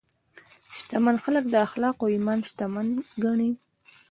[0.77, 2.87] شتمن خلک د اخلاقو او ایمان شتمن
[3.23, 3.51] ګڼي.